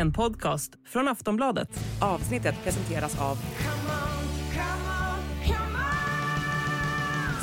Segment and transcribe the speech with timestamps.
[0.00, 1.68] En podcast från Aftonbladet.
[2.00, 3.36] Avsnittet presenteras av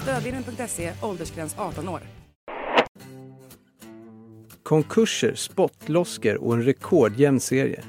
[0.02, 2.02] Stödvinnen.se, åldersgräns 18 år.
[4.64, 7.84] Konkurser, spottloskor och en rekordjämn serie.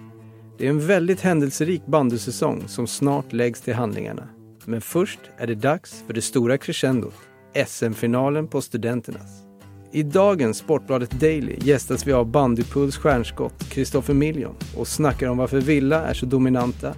[0.59, 4.29] Det är en väldigt händelserik bandysäsong som snart läggs till handlingarna.
[4.65, 7.15] Men först är det dags för det stora crescendot,
[7.67, 9.48] SM-finalen på Studenternas.
[9.93, 15.61] I dagens Sportbladet Daily gästas vi av bandypuls stjärnskott Kristoffer Miljon och snackar om varför
[15.61, 16.95] Villa är så dominanta,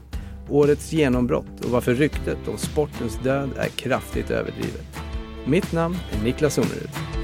[0.49, 4.87] årets genombrott och varför ryktet om sportens död är kraftigt överdrivet.
[5.47, 7.20] Mitt namn är Niklas Omerud.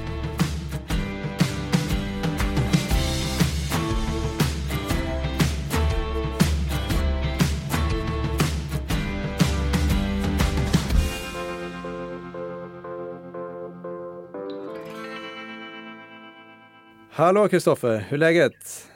[17.17, 18.87] Hallå Kristoffer, hur är läget?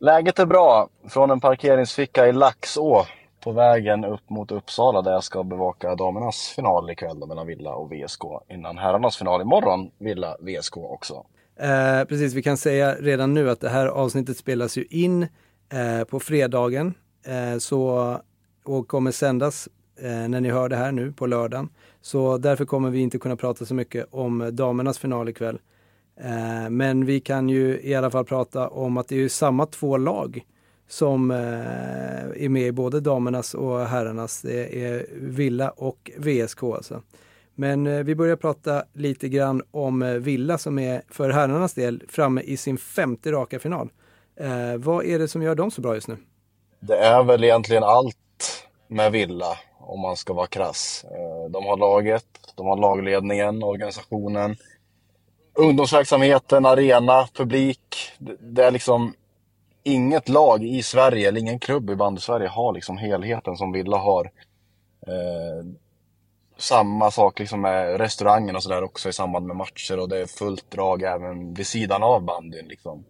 [0.00, 0.88] Läget är bra.
[1.08, 3.06] Från en parkeringsficka i Laxå
[3.44, 7.92] på vägen upp mot Uppsala där jag ska bevaka damernas final ikväll mellan Villa och
[7.92, 11.24] VSK innan herrarnas final imorgon, Villa VSK också.
[11.56, 16.04] Eh, precis, vi kan säga redan nu att det här avsnittet spelas ju in eh,
[16.10, 16.94] på fredagen
[17.26, 18.16] eh, så,
[18.64, 19.68] och kommer sändas
[20.00, 21.68] eh, när ni hör det här nu på lördagen.
[22.00, 25.54] Så därför kommer vi inte kunna prata så mycket om damernas final ikväll.
[25.54, 25.60] Eh,
[26.20, 29.96] Eh, men vi kan ju i alla fall prata om att det är samma två
[29.96, 30.44] lag
[30.88, 31.36] som eh,
[32.44, 34.42] är med i både damernas och herrarnas.
[34.42, 37.02] Det är Villa och VSK alltså.
[37.58, 42.02] Men eh, vi börjar prata lite grann om eh, Villa som är för herrarnas del
[42.08, 43.88] framme i sin femte raka final.
[44.40, 46.16] Eh, vad är det som gör dem så bra just nu?
[46.80, 48.16] Det är väl egentligen allt
[48.88, 51.04] med Villa om man ska vara krass.
[51.50, 54.56] de har laget, de har lagledningen, organisationen
[55.56, 58.12] ungdomsverksamheten, arena, publik.
[58.40, 59.14] Det är liksom
[59.82, 64.30] inget lag i Sverige, eller ingen klubb i bandy-Sverige har liksom helheten som Villa har.
[65.06, 65.66] Eh,
[66.56, 70.26] samma sak liksom med restaurangen och sådär också i samband med matcher och det är
[70.26, 72.68] fullt drag även vid sidan av bandyn.
[72.68, 73.04] Liksom.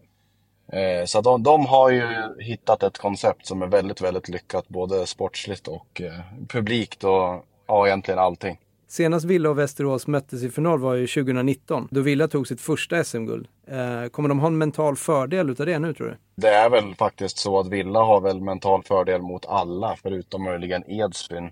[0.72, 2.06] Eh, så de, de, har ju
[2.38, 7.86] hittat ett koncept som är väldigt, väldigt lyckat både sportsligt och eh, publikt och ja,
[7.86, 8.58] egentligen allting.
[8.88, 13.04] Senast Villa och Västerås möttes i final var ju 2019 då Villa tog sitt första
[13.04, 13.48] SM-guld.
[13.66, 16.16] Eh, kommer de ha en mental fördel utav det nu tror du?
[16.36, 20.90] Det är väl faktiskt så att Villa har väl mental fördel mot alla förutom möjligen
[20.90, 21.44] Edsbyn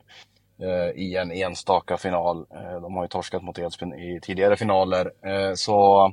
[0.61, 2.47] eh, i en enstaka final.
[2.50, 5.11] Eh, de har ju torskat mot Edsbyn i tidigare finaler.
[5.27, 6.06] Eh, så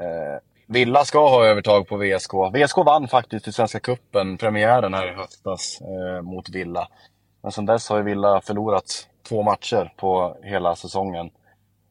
[0.00, 2.32] eh, Villa ska ha övertag på VSK.
[2.54, 6.88] VSK vann faktiskt i Svenska Kuppen premiären här i höstas eh, mot Villa.
[7.46, 11.30] Men sedan dess har ju Villa förlorat två matcher på hela säsongen.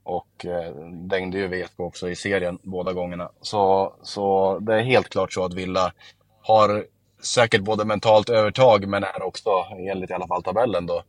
[0.04, 3.30] Och eh, dängde ju VSK också i serien båda gångerna.
[3.42, 5.94] Så, så det är helt klart så att Villa
[6.42, 6.86] har
[7.24, 9.50] säkert både mentalt övertag men är också,
[9.92, 11.04] enligt i alla fall tabellen då,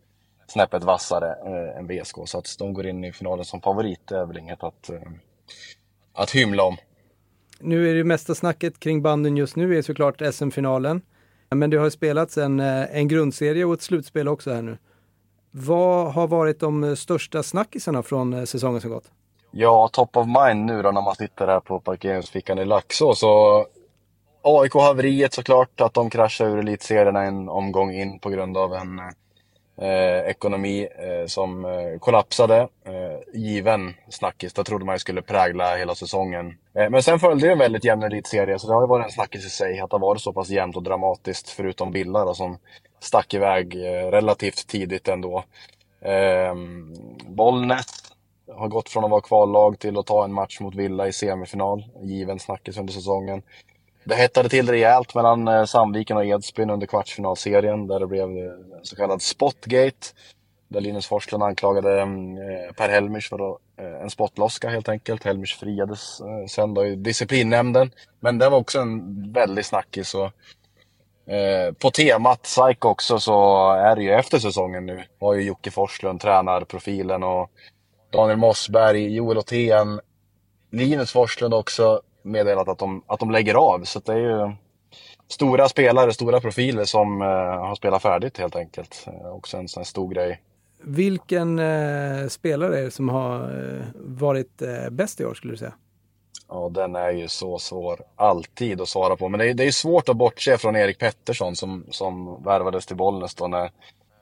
[0.46, 2.16] snäppet vassare eh, än VSK.
[2.24, 5.00] Så att de går in i finalen som favorit det är väl inget att, eh,
[6.12, 6.76] att hymla om.
[7.60, 11.02] Nu är det mesta snacket kring banden just nu är såklart SM-finalen.
[11.50, 14.78] Men det har spelats en, eh, en grundserie och ett slutspel också här nu.
[15.50, 19.10] Vad har varit de eh, största snackisarna från eh, säsongen som gått?
[19.50, 23.66] Ja, top of mind nu då när man sitter här på parkeringsfickan i Laxå så
[24.42, 29.00] AIK-haveriet såklart, att de kraschade ur elitserierna en omgång in på grund av en
[29.80, 32.68] eh, ekonomi eh, som eh, kollapsade.
[32.84, 36.58] Eh, given snackis, det trodde man ju skulle prägla hela säsongen.
[36.74, 39.12] Eh, men sen följde ju en väldigt jämn elitserie, så det har ju varit en
[39.12, 42.58] snackis i sig att det har varit så pass jämnt och dramatiskt, förutom Villa som
[43.00, 45.44] stack iväg eh, relativt tidigt ändå.
[46.00, 46.54] Eh,
[47.28, 47.86] Bollnäs
[48.54, 51.84] har gått från att vara kvallag till att ta en match mot Villa i semifinal.
[52.02, 53.42] Given snackis under säsongen.
[54.06, 58.52] Det hettade till rejält mellan eh, Sandviken och Edsbyn under kvartsfinalserien där det blev eh,
[58.82, 60.06] så kallad spotgate.
[60.68, 63.56] Där Linus Forslund anklagade mm, eh, Per Helmers för
[64.02, 65.24] en spottloska helt enkelt.
[65.24, 67.90] Helmers friades sen då i disciplinnämnden.
[68.20, 70.14] Men det var också en väldig snackis.
[70.14, 70.30] Och,
[71.78, 75.04] på temat Psycho också så är det ju efter säsongen nu.
[75.20, 77.50] Har ju Jocke Forslund tränarprofilen och
[78.10, 80.00] Daniel Mossberg, Joel Othén,
[80.70, 83.84] Linus Forslund också meddelat att de, att de lägger av.
[83.84, 84.52] Så det är ju
[85.28, 87.28] stora spelare, stora profiler som eh,
[87.68, 89.06] har spelat färdigt helt enkelt.
[89.06, 90.42] Eh, också en sån här stor grej.
[90.82, 95.56] Vilken eh, spelare är det som har eh, varit eh, bäst i år skulle du
[95.56, 95.72] säga?
[96.48, 99.28] Ja, den är ju så svår alltid att svara på.
[99.28, 102.96] Men det är, det är svårt att bortse från Erik Pettersson som, som värvades till
[102.96, 103.70] Bollnäs då när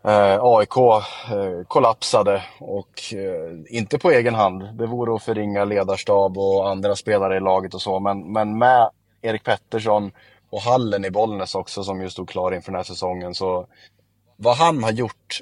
[0.05, 4.79] eh, AIK eh, kollapsade och eh, inte på egen hand.
[4.79, 8.91] Det vore att förringa ledarstab och andra spelare i laget och så, men, men med
[9.23, 10.13] Erik Pettersson
[10.51, 13.35] och hallen i Bollnäs också som ju stod klar inför den här säsongen.
[13.35, 13.67] Så
[14.37, 15.41] vad han har gjort,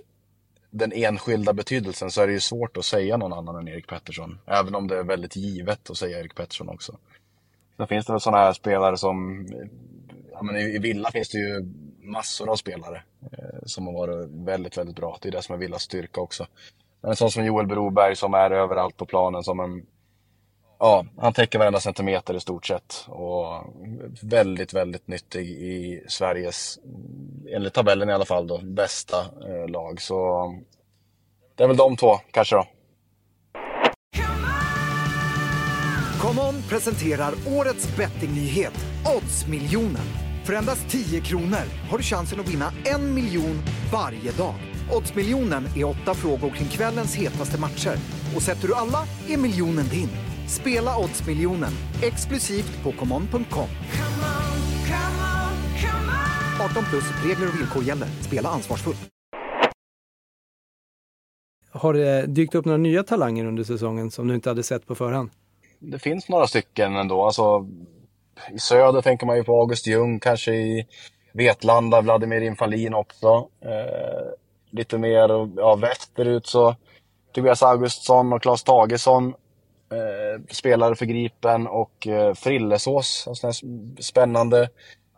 [0.71, 4.39] den enskilda betydelsen, så är det ju svårt att säga någon annan än Erik Pettersson.
[4.47, 6.99] Även om det är väldigt givet att säga Erik Pettersson också.
[7.77, 9.47] Sen finns det väl sådana här spelare som,
[10.33, 11.65] ja men i Villa finns det ju
[12.03, 15.19] massor av spelare eh, som har varit väldigt, väldigt bra.
[15.23, 16.47] Det är det som är Villas styrka också.
[17.01, 19.87] Men en sån som Joel Broberg som är överallt på planen som en
[20.85, 23.65] Ja, han täcker varenda centimeter i stort sett och
[24.23, 26.79] väldigt, väldigt nyttig i Sveriges,
[27.51, 30.01] enligt tabellen i alla fall då, bästa eh, lag.
[30.01, 30.47] Så
[31.57, 32.65] det är väl de två kanske då.
[36.21, 38.87] Come on presenterar årets bettingnyhet,
[39.17, 40.32] Oddsmiljonen.
[40.45, 43.63] För endast 10 kronor har du chansen att vinna en miljon
[43.93, 44.55] varje dag.
[44.97, 47.97] Oddsmiljonen är åtta frågor kring kvällens hetaste matcher.
[48.37, 48.99] Och sätter du alla
[49.29, 50.09] är miljonen din.
[50.49, 51.73] Spela Oddsmiljonen
[52.03, 53.69] exklusivt på common.com.
[56.71, 58.09] 18 plus regler och villkor gäller.
[58.21, 59.09] Spela ansvarsfullt.
[61.71, 64.95] Har det dykt upp några nya talanger under säsongen som du inte hade sett på
[64.95, 65.31] förhand?
[65.79, 67.25] Det finns några stycken ändå.
[67.27, 67.69] Alltså,
[68.53, 70.87] i söder tänker man ju på August Ljung, kanske i
[71.33, 73.49] Vetlanda, Vladimir Infalin också.
[73.61, 74.33] Eh,
[74.71, 76.77] lite mer ja, västerut så
[77.33, 79.35] Tobias Augustsson och Claes Tagesson
[79.93, 83.51] eh, spelare för Gripen och eh, Frillesås, alltså
[84.01, 84.69] spännande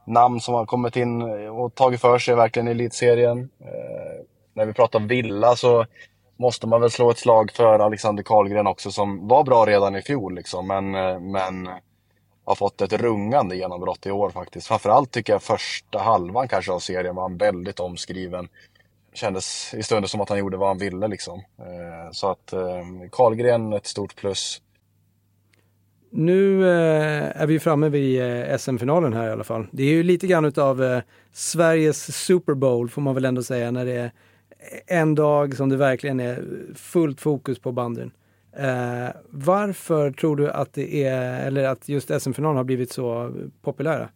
[0.06, 3.50] namn som har kommit in och tagit för sig verkligen i elitserien.
[3.60, 4.24] Eh,
[4.54, 5.86] när vi pratar Villa så
[6.36, 10.02] måste man väl slå ett slag för Alexander Karlgren också som var bra redan i
[10.02, 11.68] fjol liksom, men, eh, men
[12.44, 14.66] har fått ett rungande genombrott i år faktiskt.
[14.66, 18.48] Framförallt tycker jag första halvan kanske av serien var han väldigt omskriven.
[19.12, 21.38] Kändes i stunden som att han gjorde vad han ville liksom.
[21.58, 22.60] Eh, så att eh,
[23.12, 24.60] Karlgren ett stort plus.
[26.10, 28.20] Nu eh, är vi framme vid
[28.60, 29.66] SM-finalen här i alla fall.
[29.72, 31.00] Det är ju lite grann utav
[31.32, 34.10] Sveriges Super Bowl får man väl ändå säga när det är
[34.86, 36.44] en dag som det verkligen är
[36.74, 38.10] fullt fokus på bandyn.
[38.56, 44.08] Eh, varför tror du att det är, eller att just SM-finalen har blivit så populära?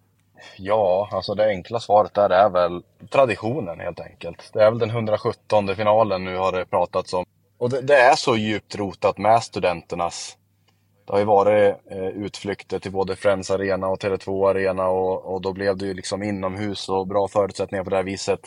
[0.56, 4.50] Ja, alltså det enkla svaret där är väl traditionen helt enkelt.
[4.52, 7.25] Det är väl den 117 finalen nu har det pratats om.
[7.58, 10.38] Och det, det är så djupt rotat med studenternas
[11.08, 15.41] det har ju varit eh, utflykter till både Friends Arena och Tele2 Arena och, och
[15.41, 18.41] då blev det ju liksom inomhus och bra förutsättningar på det här viset.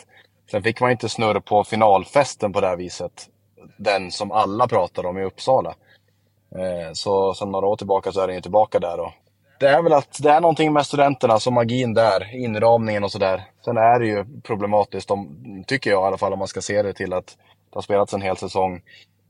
[0.50, 3.28] Sen fick man inte snurr på finalfesten på det här viset.
[3.76, 5.74] Den som alla pratar om i Uppsala.
[6.54, 9.12] Eh, så sen några år tillbaka så är den ju tillbaka där Och
[9.60, 13.44] Det är väl att det är någonting med studenterna, som magin där, inramningen och sådär.
[13.64, 16.82] Sen är det ju problematiskt, om, tycker jag i alla fall, om man ska se
[16.82, 17.26] det till att
[17.70, 18.82] det har spelats en hel säsong.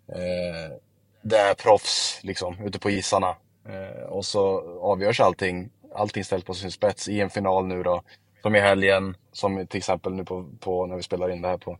[0.08, 0.76] Eh,
[1.22, 3.36] det är proffs liksom, ute på isarna.
[3.68, 8.02] Eh, och så avgörs allting, allting ställs på sin spets i en final nu då.
[8.42, 11.58] Som i helgen, som till exempel nu på, på när vi spelar in det här
[11.58, 11.78] på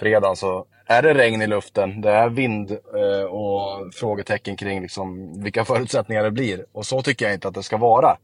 [0.00, 5.32] fredagen så är det regn i luften, det är vind eh, och frågetecken kring liksom
[5.42, 6.66] vilka förutsättningar det blir.
[6.72, 8.16] Och så tycker jag inte att det ska vara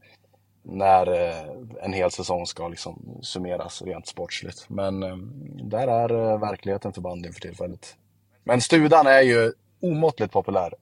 [0.63, 4.69] när eh, en hel säsong ska liksom summeras rent sportsligt.
[4.69, 5.17] Men eh,
[5.63, 7.95] där är eh, verkligheten för bandyn för tillfället.
[8.43, 10.73] Men Studan är ju omåttligt populär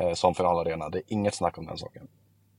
[0.00, 0.88] eh, som finalarena.
[0.88, 2.08] Det är inget snack om den saken.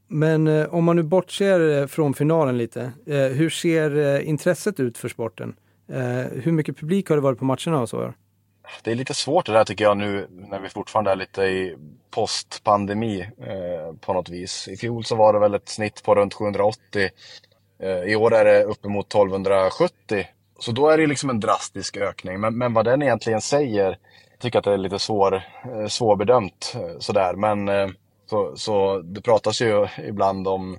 [0.07, 4.79] Men eh, om man nu bortser eh, från finalen lite, eh, hur ser eh, intresset
[4.79, 5.55] ut för sporten?
[5.89, 8.13] Eh, hur mycket publik har det varit på matcherna och så?
[8.84, 11.75] Det är lite svårt det där tycker jag nu när vi fortfarande är lite i
[12.12, 14.67] postpandemi eh, på något vis.
[14.67, 17.10] I fjol så var det väl ett snitt på runt 780.
[17.79, 20.27] Eh, I år är det uppemot 1270.
[20.60, 22.39] Så då är det liksom en drastisk ökning.
[22.39, 23.98] Men, men vad den egentligen säger
[24.39, 27.34] tycker att det är lite svår, eh, svårbedömt eh, sådär.
[27.34, 27.88] Men eh,
[28.29, 30.77] så, så det pratas ju ibland om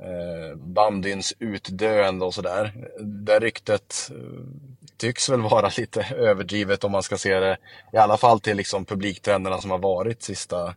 [0.00, 2.72] eh, bandyns utdöende och sådär.
[3.00, 4.16] Det ryktet eh,
[4.96, 7.56] tycks väl vara lite överdrivet om man ska se det
[7.92, 10.74] i alla fall till liksom publiktrenderna som har varit sista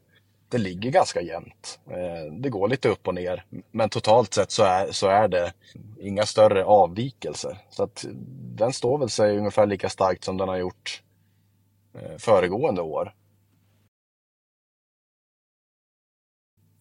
[0.50, 1.80] det ligger ganska jämnt.
[1.90, 3.46] Eh, det går lite upp och ner.
[3.72, 5.54] Men totalt sett så är, så är det
[6.00, 7.58] inga större avvikelser.
[7.70, 8.06] Så att
[8.56, 11.04] den står väl sig ungefär lika starkt som den har gjort
[11.94, 13.14] eh, föregående år.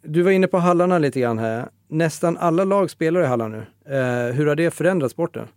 [0.02, 1.68] Du var inne på hallarna lite grann här.
[1.88, 3.66] Nästan alla lag spelar i Halland nu.
[3.94, 5.48] Eh, hur har det förändrat sporten?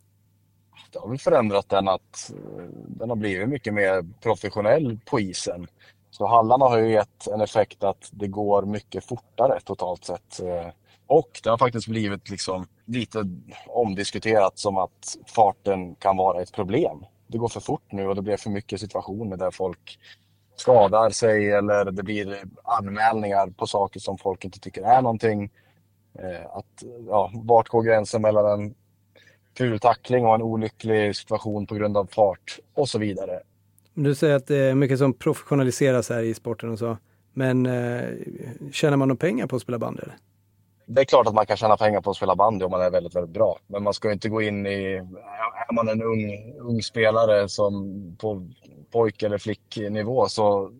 [0.92, 5.68] Det har väl förändrat den att eh, den har blivit mycket mer professionell på isen.
[6.12, 10.40] Så hallarna har ju gett en effekt att det går mycket fortare totalt sett.
[10.40, 10.68] Eh,
[11.08, 13.24] och det har faktiskt blivit liksom lite
[13.68, 18.22] omdiskuterat som att farten kan vara ett problem det går för fort nu och det
[18.22, 20.00] blir för mycket situationer där folk
[20.56, 25.52] skadar sig eller det blir anmälningar på saker som folk inte tycker är någonting.
[26.14, 28.76] Eh, att, ja, vart går gränsen mellan en
[29.58, 33.40] ful tackling och en olycklig situation på grund av fart och så vidare.
[33.94, 36.98] Du säger att det är mycket som professionaliseras här i sporten och så.
[37.34, 38.04] Men eh,
[38.72, 40.02] tjänar man några pengar på att spela bandy?
[40.86, 42.90] Det är klart att man kan tjäna pengar på att spela bandy om man är
[42.90, 43.60] väldigt, väldigt bra.
[43.68, 44.96] Men man ska inte gå in i...
[45.70, 48.48] Är man en ung, ung spelare som på
[48.92, 50.72] pojk eller flicknivå så,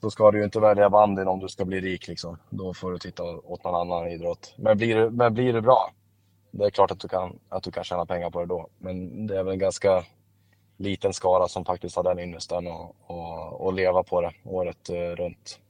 [0.00, 2.08] så ska du ju inte välja bandyn om du ska bli rik.
[2.08, 2.36] Liksom.
[2.50, 4.54] Då får du titta åt någon annan idrott.
[4.58, 5.90] Men blir, men blir du bra,
[6.50, 8.68] det är klart att du, kan, att du kan tjäna pengar på det då.
[8.78, 10.04] Men det är väl en ganska
[10.76, 14.94] liten skara som faktiskt har den ynnesten och, och, och leva på det året eh,
[14.94, 15.60] runt.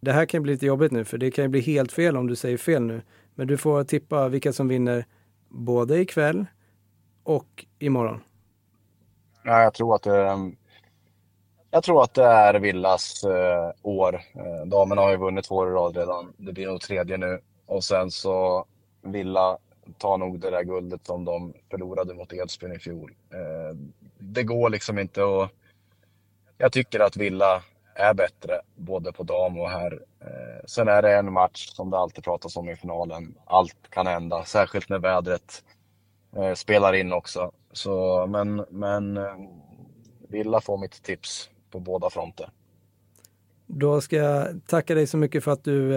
[0.00, 2.26] Det här kan bli lite jobbigt nu, för det kan ju bli helt fel om
[2.26, 3.02] du säger fel nu.
[3.34, 5.04] Men du får tippa vilka som vinner
[5.48, 6.46] både ikväll
[7.22, 8.20] och imorgon.
[9.44, 10.52] Ja, jag tror att det är,
[11.76, 14.14] jag tror att det är Villas eh, år.
[14.34, 16.32] Eh, damerna har ju vunnit två år i rad redan.
[16.36, 17.40] Det blir nog tredje nu.
[17.66, 18.64] Och sen så
[19.02, 19.58] Villa
[19.98, 23.14] tar nog det där guldet som de förlorade mot Edsbyn i fjol.
[23.32, 23.76] Eh,
[24.18, 25.50] det går liksom inte att...
[26.58, 27.62] Jag tycker att Villa
[27.94, 30.02] är bättre både på dam och herr.
[30.20, 33.34] Eh, sen är det en match som det alltid pratas om i finalen.
[33.44, 35.64] Allt kan hända, särskilt när vädret
[36.36, 37.52] eh, spelar in också.
[37.72, 39.36] Så, men, men eh,
[40.28, 42.50] Villa får mitt tips på båda fronter.
[43.66, 45.88] Då ska jag tacka dig så mycket för att du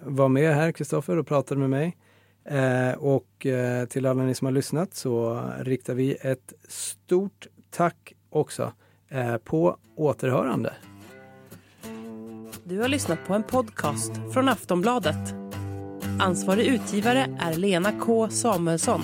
[0.00, 1.96] var med här, Kristoffer, och pratade med mig.
[2.44, 8.14] Eh, och eh, till alla ni som har lyssnat så riktar vi ett stort tack
[8.30, 8.72] också.
[9.12, 10.72] Eh, på återhörande.
[12.64, 15.34] Du har lyssnat på en podcast från Aftonbladet.
[16.20, 19.02] Ansvarig utgivare är Lena K Samuelsson.